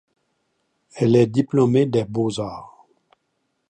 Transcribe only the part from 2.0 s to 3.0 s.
Beaux-arts.